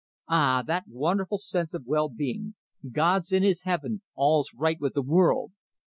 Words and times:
Ah, 0.27 0.63
that 0.65 0.85
wonderful 0.87 1.37
sense 1.37 1.75
of 1.75 1.85
well 1.85 2.09
being! 2.09 2.55
"God's 2.91 3.31
in 3.31 3.43
His 3.43 3.65
Heaven, 3.65 4.01
all's 4.15 4.51
right 4.51 4.81
with 4.81 4.95
the 4.95 5.03
world!" 5.03 5.51